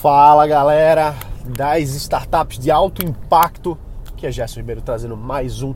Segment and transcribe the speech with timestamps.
[0.00, 1.14] Fala galera
[1.44, 3.76] das startups de alto impacto,
[4.16, 5.74] que é Gerson Ribeiro trazendo mais um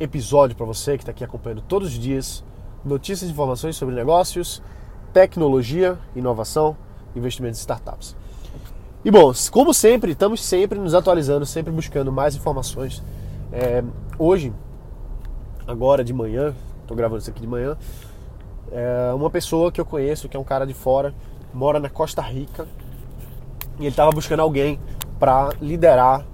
[0.00, 2.42] episódio para você que está aqui acompanhando todos os dias
[2.84, 4.60] notícias e informações sobre negócios,
[5.12, 6.76] tecnologia, inovação,
[7.14, 8.16] investimentos em startups.
[9.04, 13.00] E bom, como sempre, estamos sempre nos atualizando, sempre buscando mais informações.
[13.52, 13.84] É,
[14.18, 14.52] hoje,
[15.64, 17.76] agora de manhã, estou gravando isso aqui de manhã,
[18.72, 21.14] é uma pessoa que eu conheço, que é um cara de fora,
[21.54, 22.66] mora na Costa Rica,
[23.80, 24.78] e ele estava buscando alguém
[25.18, 26.24] para liderar,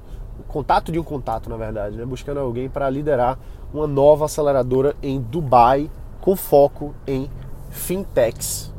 [0.48, 2.05] contato de um contato, na verdade, né?
[2.05, 3.38] buscando alguém para liderar
[3.72, 5.88] uma nova aceleradora em Dubai
[6.20, 7.30] com foco em
[7.70, 8.74] fintechs.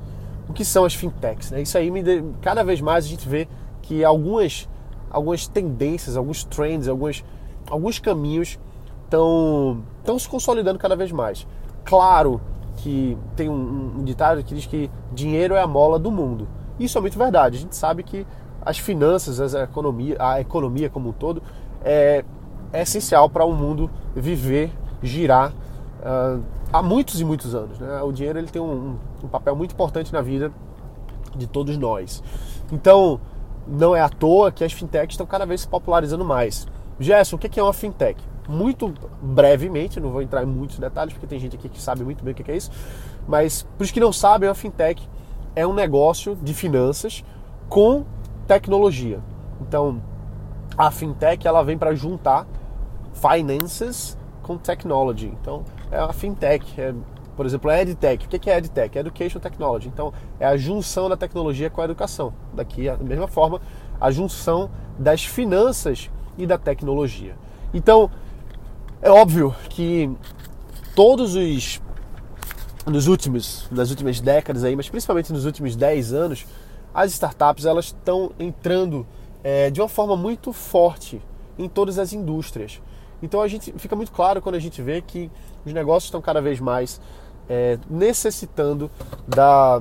[0.49, 1.49] O que são as fintechs?
[1.49, 1.61] Né?
[1.61, 2.03] Isso aí me
[2.41, 3.47] cada vez mais a gente vê
[3.81, 4.67] que algumas,
[5.09, 7.23] algumas tendências, alguns trends, alguns,
[7.69, 8.59] alguns caminhos
[9.05, 9.81] estão
[10.19, 11.47] se consolidando cada vez mais.
[11.85, 12.41] Claro
[12.77, 16.47] que tem um, um ditado que diz que dinheiro é a mola do mundo.
[16.77, 17.57] Isso é muito verdade.
[17.57, 18.25] A gente sabe que
[18.67, 21.41] as finanças, a economia, a economia como um todo
[21.85, 22.25] é,
[22.73, 25.53] é essencial para o um mundo viver, girar
[26.01, 27.79] uh, há muitos e muitos anos.
[27.79, 28.01] Né?
[28.01, 30.51] O dinheiro ele tem um, um, papel muito importante na vida
[31.33, 32.21] de todos nós.
[32.69, 33.21] Então,
[33.65, 36.67] não é à toa que as fintechs estão cada vez se popularizando mais.
[36.99, 38.21] Gerson, o que é uma fintech?
[38.49, 42.21] Muito brevemente, não vou entrar em muitos detalhes, porque tem gente aqui que sabe muito
[42.21, 42.69] bem o que é isso,
[43.25, 45.07] mas para os que não sabem, a fintech
[45.55, 47.23] é um negócio de finanças
[47.69, 48.05] com
[48.47, 49.19] tecnologia.
[49.61, 50.01] Então,
[50.77, 52.47] a fintech ela vem para juntar
[53.13, 55.27] finances com technology.
[55.41, 56.93] Então, é a fintech, é,
[57.35, 58.25] por exemplo, a edtech.
[58.25, 58.97] O que é edtech?
[58.97, 59.89] Education Technology.
[59.89, 62.33] Então, é a junção da tecnologia com a educação.
[62.53, 63.61] Daqui, da mesma forma,
[63.99, 67.35] a junção das finanças e da tecnologia.
[67.73, 68.09] Então,
[69.01, 70.09] é óbvio que
[70.95, 71.81] todos os
[72.85, 76.45] nos últimos, nas últimas décadas aí, mas principalmente nos últimos 10 anos,
[76.97, 79.05] as startups elas estão entrando
[79.43, 81.21] é, de uma forma muito forte
[81.55, 82.81] em todas as indústrias.
[83.21, 85.29] Então a gente fica muito claro quando a gente vê que
[85.63, 86.99] os negócios estão cada vez mais
[87.47, 88.89] é, necessitando
[89.27, 89.79] da,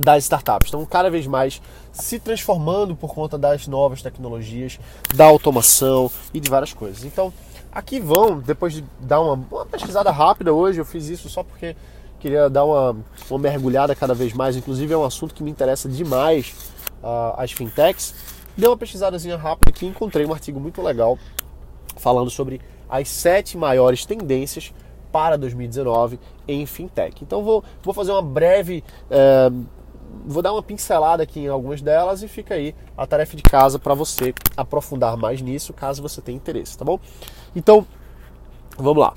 [0.00, 1.62] das startups, estão cada vez mais
[1.92, 4.80] se transformando por conta das novas tecnologias,
[5.14, 7.04] da automação e de várias coisas.
[7.04, 7.32] Então
[7.70, 11.76] aqui vão, depois de dar uma, uma pesquisada rápida hoje, eu fiz isso só porque
[12.20, 12.96] queria dar uma,
[13.28, 14.56] uma mergulhada cada vez mais.
[14.56, 16.54] Inclusive, é um assunto que me interessa demais,
[17.02, 18.14] uh, as fintechs.
[18.56, 21.18] Dei uma pesquisadazinha rápida aqui e encontrei um artigo muito legal
[21.96, 24.72] falando sobre as sete maiores tendências
[25.10, 27.22] para 2019 em fintech.
[27.22, 28.84] Então, vou, vou fazer uma breve.
[29.10, 29.50] Eh,
[30.24, 33.78] vou dar uma pincelada aqui em algumas delas e fica aí a tarefa de casa
[33.78, 36.98] para você aprofundar mais nisso, caso você tenha interesse, tá bom?
[37.54, 37.86] Então,
[38.76, 39.14] vamos lá.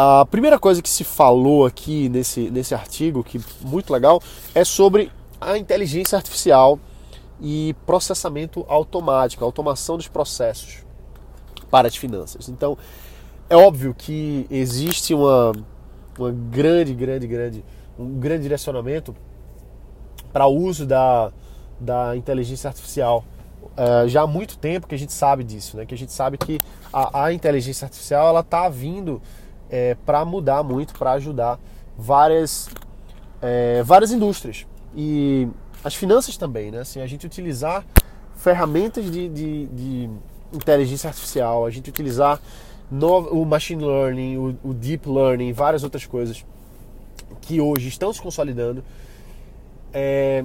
[0.00, 4.22] A primeira coisa que se falou aqui nesse, nesse artigo, que muito legal,
[4.54, 5.10] é sobre
[5.40, 6.78] a inteligência artificial
[7.40, 10.84] e processamento automático, automação dos processos
[11.68, 12.48] para as finanças.
[12.48, 12.78] Então,
[13.50, 15.50] é óbvio que existe uma,
[16.16, 17.64] uma grande, grande, grande,
[17.98, 19.16] um grande direcionamento
[20.32, 21.32] para o uso da,
[21.80, 23.24] da inteligência artificial.
[23.76, 25.84] Uh, já há muito tempo que a gente sabe disso, né?
[25.84, 26.60] que a gente sabe que
[26.92, 29.20] a, a inteligência artificial ela está vindo
[29.70, 31.58] é, para mudar muito, para ajudar
[31.96, 32.68] várias,
[33.42, 34.66] é, várias indústrias.
[34.96, 35.48] E
[35.84, 36.80] as finanças também, né?
[36.80, 37.84] Assim, a gente utilizar
[38.36, 40.10] ferramentas de, de, de
[40.52, 42.40] inteligência artificial, a gente utilizar
[42.90, 46.44] no, o machine learning, o, o deep learning, várias outras coisas
[47.42, 48.82] que hoje estão se consolidando,
[49.92, 50.44] é,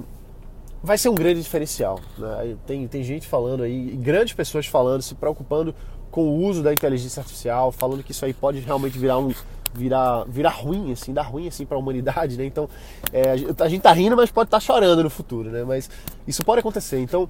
[0.82, 2.00] vai ser um grande diferencial.
[2.18, 2.56] Né?
[2.66, 5.74] Tem, tem gente falando aí, grandes pessoas falando, se preocupando
[6.14, 9.34] com o uso da inteligência artificial, falando que isso aí pode realmente virar um
[9.74, 12.44] virar, virar ruim, assim, dar ruim assim para a humanidade, né?
[12.44, 12.68] Então,
[13.12, 15.64] é, a gente tá rindo, mas pode estar tá chorando no futuro, né?
[15.64, 15.90] Mas
[16.24, 17.00] isso pode acontecer.
[17.00, 17.28] Então,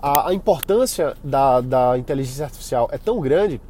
[0.00, 3.60] a, a importância da, da inteligência artificial é tão grande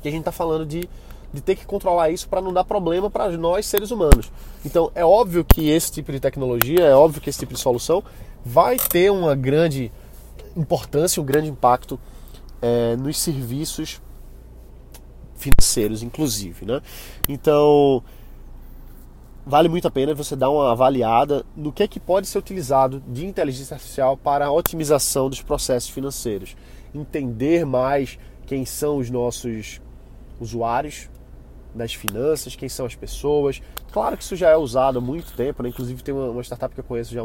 [0.00, 0.88] que a gente está falando de,
[1.32, 4.30] de ter que controlar isso para não dar problema para nós seres humanos.
[4.64, 8.04] Então, é óbvio que esse tipo de tecnologia, é óbvio que esse tipo de solução
[8.44, 9.90] vai ter uma grande
[10.56, 11.98] importância, um grande impacto
[12.64, 14.00] é, nos serviços
[15.36, 16.80] financeiros, inclusive, né?
[17.28, 18.02] Então
[19.44, 23.02] vale muito a pena você dar uma avaliada no que é que pode ser utilizado
[23.06, 26.56] de inteligência artificial para a otimização dos processos financeiros,
[26.94, 29.82] entender mais quem são os nossos
[30.40, 31.10] usuários
[31.74, 33.60] das finanças, quem são as pessoas.
[33.92, 35.68] Claro que isso já é usado há muito tempo, né?
[35.68, 37.20] inclusive tem uma, startup que eu conheço já,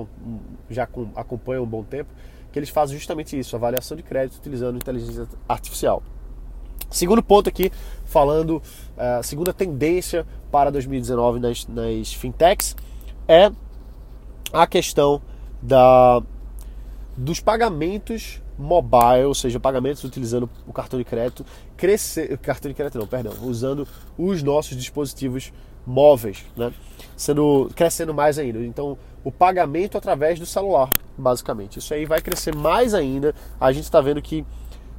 [0.69, 0.83] já
[1.15, 2.09] acompanha um bom tempo,
[2.51, 6.01] que eles fazem justamente isso, avaliação de crédito utilizando inteligência artificial.
[6.89, 7.71] Segundo ponto aqui,
[8.05, 8.61] falando,
[8.97, 12.75] a uh, segunda tendência para 2019 nas, nas fintechs
[13.27, 13.51] é
[14.51, 15.21] a questão
[15.61, 16.21] da,
[17.15, 21.45] dos pagamentos mobile, ou seja, pagamentos utilizando o cartão de crédito,
[21.77, 23.87] crescer, cartão de crédito não, perdão, usando
[24.17, 25.53] os nossos dispositivos
[25.89, 26.71] móveis, né?
[27.17, 28.63] Sendo crescendo mais ainda.
[28.63, 31.79] Então, o pagamento através do celular, basicamente.
[31.79, 33.33] Isso aí vai crescer mais ainda.
[33.59, 34.45] A gente está vendo que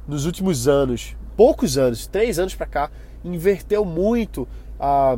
[0.07, 2.91] nos últimos anos, poucos anos, três anos para cá,
[3.23, 4.47] inverteu muito
[4.79, 5.17] a,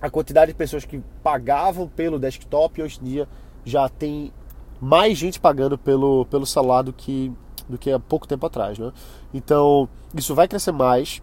[0.00, 3.28] a quantidade de pessoas que pagavam pelo desktop e hoje em dia
[3.64, 4.32] já tem
[4.80, 7.30] mais gente pagando pelo, pelo celular do que,
[7.68, 8.78] do que há pouco tempo atrás.
[8.78, 8.90] Né?
[9.34, 11.20] Então, isso vai crescer mais.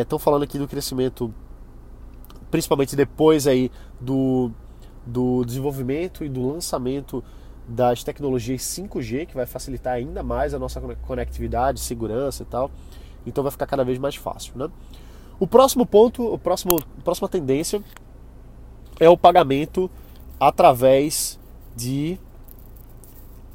[0.00, 1.34] Estão é, falando aqui do crescimento,
[2.50, 4.50] principalmente depois aí do,
[5.06, 7.22] do desenvolvimento e do lançamento
[7.66, 12.70] das tecnologias 5G, que vai facilitar ainda mais a nossa conectividade, segurança e tal.
[13.26, 14.54] Então vai ficar cada vez mais fácil.
[14.56, 14.68] Né?
[15.38, 17.82] O próximo ponto, o próximo, a próxima tendência
[18.98, 19.90] é o pagamento
[20.40, 21.38] através
[21.76, 22.18] de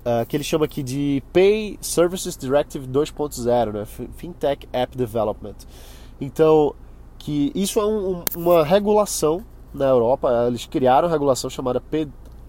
[0.06, 3.86] uh, que ele chama aqui de Pay Services Directive 2.0, né?
[4.16, 5.56] Fintech App Development.
[6.22, 6.75] Então,
[7.24, 11.81] que isso é um, uma regulação na Europa, eles criaram uma regulação chamada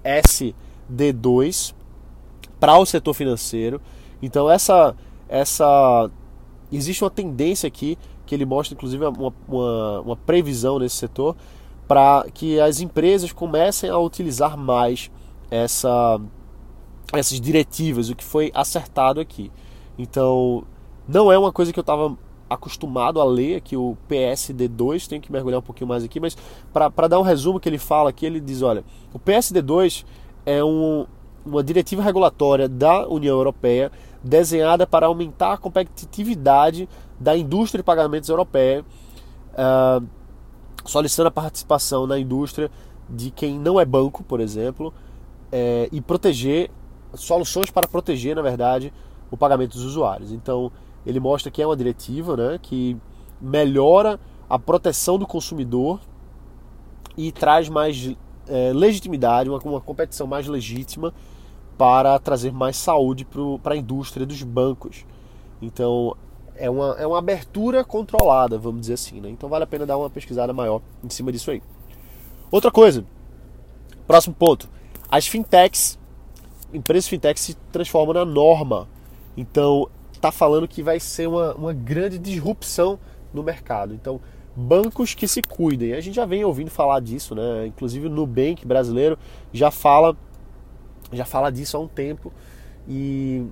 [0.03, 1.73] PSD2
[2.59, 3.81] para o setor financeiro.
[4.21, 4.97] Então, essa,
[5.29, 6.11] essa
[6.73, 11.37] existe uma tendência aqui que ele mostra, inclusive, uma, uma, uma previsão nesse setor
[11.87, 15.09] para que as empresas comecem a utilizar mais
[15.53, 16.21] essa
[17.12, 19.53] essas diretivas, o que foi acertado aqui.
[19.97, 20.65] Então,
[21.06, 22.17] não é uma coisa que eu estava
[22.55, 26.37] acostumado a ler aqui o PSD2, tenho que mergulhar um pouquinho mais aqui, mas
[26.73, 30.05] para dar um resumo que ele fala aqui, ele diz, olha, o PSD2
[30.47, 31.06] é um,
[31.45, 33.93] uma diretiva regulatória da União Europeia
[34.23, 36.89] desenhada para aumentar a competitividade
[37.21, 38.85] da indústria de pagamentos europeia,
[39.53, 40.05] uh,
[40.85, 42.71] solicitando a participação na indústria
[43.09, 44.93] de quem não é banco, por exemplo,
[45.53, 46.71] é, e proteger
[47.15, 48.93] soluções para proteger, na verdade,
[49.31, 50.33] o pagamento dos usuários.
[50.33, 50.73] Então,
[51.06, 52.97] ele mostra que é uma diretiva né, que
[53.41, 54.19] melhora
[54.49, 56.01] a proteção do consumidor
[57.17, 58.15] e traz mais
[58.49, 61.12] é, legitimidade, uma, uma competição mais legítima
[61.77, 63.27] para trazer mais saúde
[63.62, 65.05] para a indústria dos bancos.
[65.61, 66.17] Então,
[66.56, 69.21] é uma, é uma abertura controlada, vamos dizer assim.
[69.21, 69.31] Né?
[69.31, 71.62] Então, vale a pena dar uma pesquisada maior em cima disso aí.
[72.50, 73.05] Outra coisa,
[74.07, 74.69] próximo ponto:
[75.11, 75.99] as fintechs
[76.75, 78.89] empresas fintech se transformam na norma.
[79.37, 79.89] Então,
[80.25, 82.99] está falando que vai ser uma, uma grande disrupção
[83.32, 83.93] no mercado.
[83.93, 84.21] Então,
[84.56, 85.93] bancos que se cuidem.
[85.93, 87.67] A gente já vem ouvindo falar disso, né?
[87.67, 89.19] Inclusive o Nubank brasileiro
[89.53, 90.17] já fala
[91.12, 92.32] já fala disso há um tempo
[92.88, 93.44] e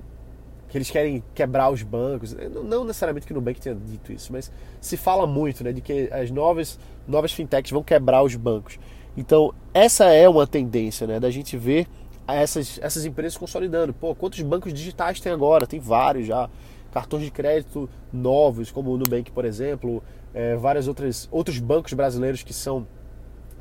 [0.69, 2.35] que eles querem quebrar os bancos.
[2.65, 6.09] Não necessariamente que o Nubank tenha dito isso, mas se fala muito, né, de que
[6.11, 8.79] as novas novas fintechs vão quebrar os bancos.
[9.15, 11.87] Então, essa é uma tendência, né, da gente ver
[12.35, 13.93] essas, essas empresas consolidando.
[13.93, 15.67] Pô, quantos bancos digitais tem agora?
[15.67, 16.49] Tem vários já.
[16.93, 20.03] Cartões de crédito novos, como o Nubank, por exemplo,
[20.35, 22.87] é, vários outros, bancos brasileiros que são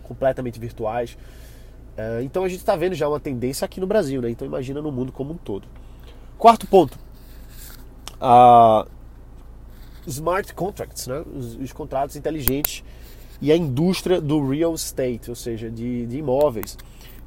[0.03, 1.17] completamente virtuais.
[1.95, 4.29] É, então a gente está vendo já uma tendência aqui no Brasil, né?
[4.29, 5.67] Então imagina no mundo como um todo.
[6.37, 6.97] Quarto ponto.
[10.07, 11.23] Smart contracts, né?
[11.35, 12.83] Os, os, contratos inteligentes
[13.41, 16.77] e a indústria do real estate, ou seja, de, de imóveis.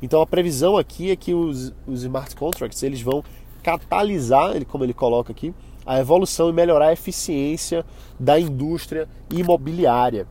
[0.04, 3.24] Então a previsão aqui é que os, os smart contracts eles vão
[3.62, 5.54] catalisar, como ele coloca aqui,
[5.86, 7.86] a evolução e melhorar a eficiência
[8.20, 10.28] da indústria imobiliária.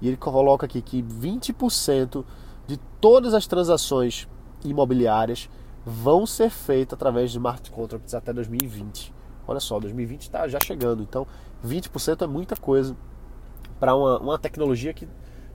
[0.00, 2.24] E ele coloca aqui que 20%
[2.66, 4.26] de todas as transações
[4.64, 5.50] imobiliárias
[5.84, 9.12] vão ser feitas através de smart contracts até 2020.
[9.46, 11.26] Olha só, 2020 está já chegando, então
[11.62, 12.96] 20% é muita coisa
[13.78, 15.06] para uma, uma tecnologia que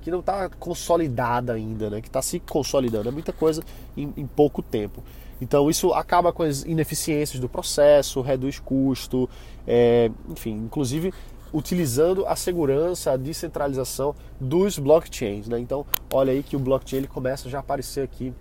[0.02, 2.02] que não está consolidada ainda, né?
[2.02, 3.08] que está se consolidando.
[3.08, 3.64] É muita coisa
[3.96, 5.04] em, em, pouco tempo.
[5.40, 9.30] Então isso acaba com as ineficiências do processo, reduz custo,
[9.68, 11.14] é, enfim, inclusive
[11.54, 15.48] utilizando a segurança, a descentralização dos blockchains.
[15.48, 15.60] Né?
[15.60, 18.34] Então olha aí que o blockchain ele começa já a aparecer aqui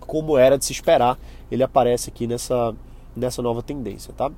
[0.00, 1.18] como era de se esperar,
[1.50, 2.74] ele aparece aqui nessa,
[3.14, 4.12] nessa nova tendência.
[4.14, 4.30] Tá?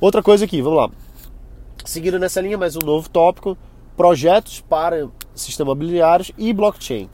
[0.00, 0.90] Outra coisa aqui, vamos lá.
[1.84, 3.58] Seguindo nessa linha, mais um novo tópico,
[3.96, 7.08] projetos para sistemas imobiliários e blockchain.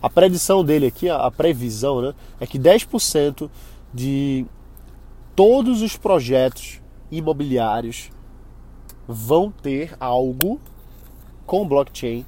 [0.00, 3.50] A predição dele aqui, a previsão, né, é que 10%
[3.92, 4.46] de
[5.34, 8.10] todos os projetos imobiliários
[9.06, 10.60] vão ter algo
[11.46, 12.24] com blockchain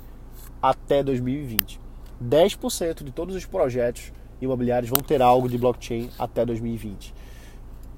[0.60, 1.80] até 2020.
[2.22, 7.14] 10% de todos os projetos imobiliários vão ter algo de blockchain até 2020.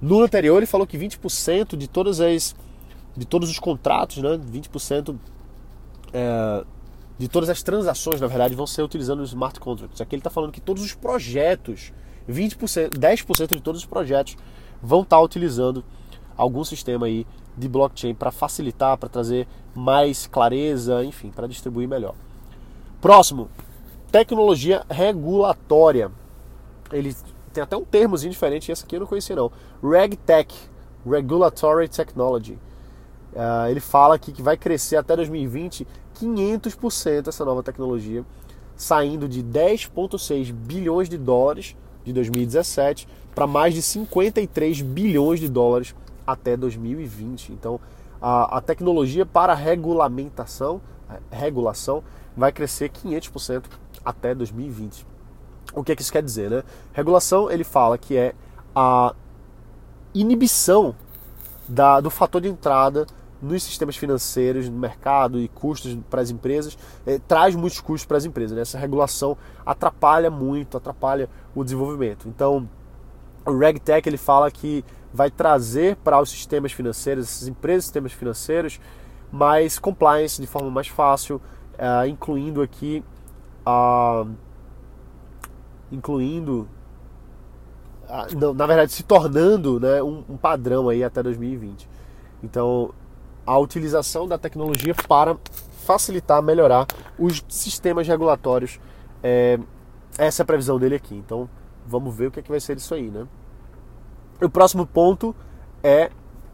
[0.01, 2.55] No anterior ele falou que 20% de todas as
[3.17, 5.17] de todos os contratos, né, 20%
[6.13, 6.65] é,
[7.19, 10.01] de todas as transações, na verdade, vão ser utilizando os smart contracts.
[10.01, 11.93] Aqui ele está falando que todos os projetos,
[12.31, 14.37] 20%, 10% de todos os projetos
[14.81, 15.85] vão estar utilizando
[16.37, 22.15] algum sistema aí de blockchain para facilitar, para trazer mais clareza, enfim, para distribuir melhor.
[23.01, 23.51] Próximo,
[24.13, 26.13] tecnologia regulatória.
[26.93, 27.15] Ele
[27.53, 29.51] tem até um termozinho diferente, esse aqui eu não conhecia não.
[29.83, 30.55] RegTech,
[31.05, 32.59] Regulatory Technology.
[33.33, 35.87] Uh, ele fala aqui que vai crescer até 2020
[36.21, 38.25] 500% essa nova tecnologia,
[38.77, 45.95] saindo de 10,6 bilhões de dólares de 2017 para mais de 53 bilhões de dólares
[46.27, 47.53] até 2020.
[47.53, 47.81] Então,
[48.21, 50.81] a, a tecnologia para regulamentação,
[51.31, 52.03] regulação,
[52.37, 53.65] vai crescer 500%
[54.05, 55.07] até 2020.
[55.75, 56.63] O que, é que isso quer dizer, né?
[56.93, 58.35] Regulação, ele fala que é
[58.75, 59.15] a
[60.15, 60.95] inibição
[61.69, 63.07] da, do fator de entrada
[63.41, 66.77] nos sistemas financeiros, no mercado e custos para as empresas,
[67.07, 68.57] é, traz muitos custos para as empresas.
[68.57, 68.63] Né?
[68.63, 72.29] Essa regulação atrapalha muito, atrapalha o desenvolvimento.
[72.29, 72.69] Então,
[73.47, 78.81] o RegTech ele fala que vai trazer para os sistemas financeiros, essas empresas sistemas financeiros,
[79.31, 81.37] mais compliance de forma mais fácil,
[81.75, 83.03] uh, incluindo aqui
[83.67, 84.29] uh,
[85.91, 86.69] incluindo
[88.57, 91.89] na verdade se tornando né, um padrão aí até 2020.
[92.43, 92.91] Então
[93.49, 95.35] a utilização da tecnologia para
[95.87, 96.87] facilitar, melhorar
[97.19, 98.79] os sistemas regulatórios.
[99.23, 99.59] É,
[100.19, 101.15] essa é a previsão dele aqui.
[101.15, 101.49] Então
[101.87, 103.27] vamos ver o que, é que vai ser isso aí, né?
[104.43, 105.35] O próximo ponto
[105.83, 106.11] é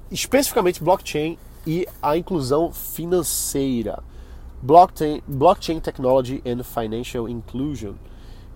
[0.08, 1.36] especificamente blockchain
[1.66, 4.00] e a inclusão financeira.
[4.62, 7.94] Blockchain, blockchain Technology and Financial Inclusion.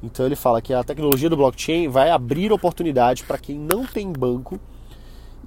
[0.01, 4.13] Então ele fala que a tecnologia do blockchain vai abrir oportunidades para quem não tem
[4.13, 4.61] banco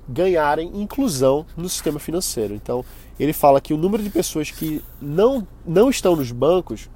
[0.07, 2.53] ganharem inclusão no sistema financeiro.
[2.53, 2.83] Então
[3.19, 6.89] ele fala que o número de pessoas que não, não estão nos bancos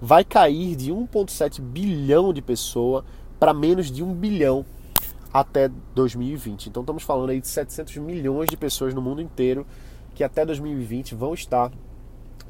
[0.00, 3.04] vai cair de 1,7 bilhão de pessoas
[3.38, 4.64] para menos de 1 bilhão
[5.32, 6.68] até 2020.
[6.68, 9.66] Então estamos falando aí de 700 milhões de pessoas no mundo inteiro
[10.14, 11.72] que até 2020 vão estar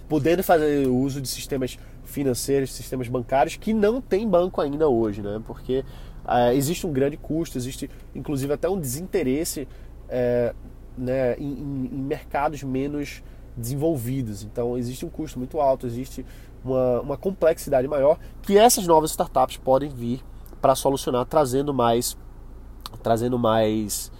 [0.08, 5.40] podendo fazer uso de sistemas financeiros, sistemas bancários que não tem banco ainda hoje, né?
[5.46, 5.84] Porque
[6.26, 9.66] é, existe um grande custo, existe inclusive até um desinteresse
[10.16, 10.54] é,
[10.96, 13.20] né, em, em, mercados menos
[13.56, 14.44] desenvolvidos.
[14.44, 16.24] Então existe um custo muito alto, existe
[16.64, 20.22] uma, uma complexidade maior que essas novas startups podem vir
[20.62, 22.16] para solucionar, trazendo mais
[23.02, 24.12] trazendo mais,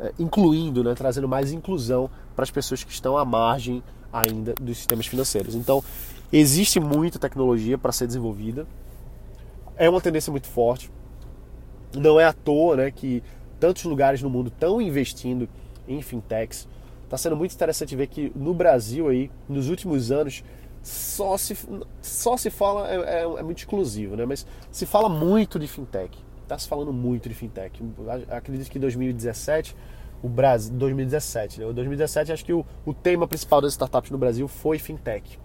[0.00, 4.78] é, incluindo, né, trazendo mais inclusão para as pessoas que estão à margem ainda dos
[4.78, 5.54] sistemas financeiros.
[5.54, 5.82] Então,
[6.32, 8.66] existe muita tecnologia para ser desenvolvida,
[9.76, 10.90] é uma tendência muito forte.
[11.96, 13.22] Não é à toa né, que
[13.60, 15.48] tantos lugares no mundo estão investindo
[15.86, 16.66] em fintechs.
[17.04, 20.42] Está sendo muito interessante ver que no Brasil, aí, nos últimos anos,
[20.82, 21.56] só se,
[22.00, 24.24] só se fala, é, é, é muito exclusivo, né?
[24.24, 26.18] mas se fala muito de fintech
[26.50, 27.80] está se falando muito de fintech.
[28.28, 29.76] Acredito que em 2017,
[30.22, 31.72] o Brasil, 2017, né?
[31.72, 35.38] 2017 acho que o, o tema principal das startups no Brasil foi fintech.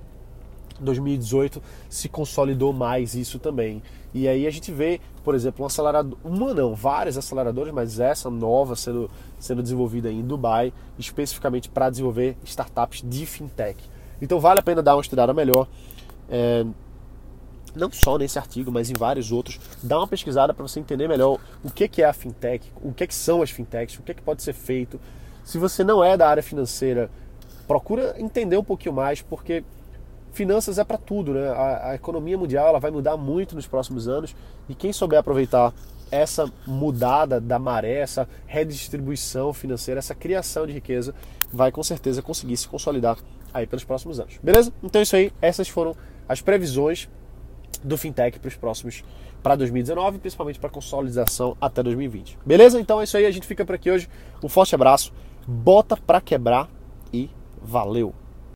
[0.79, 3.82] 2018 se consolidou mais isso também.
[4.13, 8.29] E aí a gente vê, por exemplo, um acelerador, uma não, várias aceleradoras, mas essa
[8.29, 13.77] nova sendo, sendo desenvolvida em Dubai, especificamente para desenvolver startups de fintech.
[14.22, 15.67] Então vale a pena dar uma estudada melhor.
[16.29, 16.65] É,
[17.75, 19.60] não só nesse artigo, mas em vários outros.
[19.84, 23.41] Dá uma pesquisada para você entender melhor o que é a fintech, o que são
[23.41, 25.00] as fintechs, o que pode ser feito.
[25.44, 27.12] Se você não é da área financeira,
[27.67, 29.63] procura entender um pouquinho mais, porque
[30.35, 31.49] finanças é para tudo, né?
[31.49, 34.35] A, a, economia mundial ela vai mudar muito nos próximos anos
[34.67, 35.73] e quem souber aproveitar
[36.11, 41.15] essa mudada da maré, essa redistribuição financeira, essa criação de riqueza,
[41.51, 43.17] vai com certeza conseguir se consolidar
[43.53, 44.37] aí pelos próximos anos.
[44.43, 44.71] Beleza?
[44.83, 45.95] Então é isso aí, essas foram
[46.27, 47.09] as previsões
[47.83, 49.03] do fintech para os próximos
[49.41, 52.37] para 2019, principalmente para consolidação até 2020.
[52.45, 52.79] Beleza?
[52.79, 54.09] Então é isso aí, a gente fica por aqui hoje.
[54.43, 55.13] Um forte abraço,
[55.47, 56.69] bota para quebrar
[57.13, 57.29] e
[57.61, 58.13] valeu.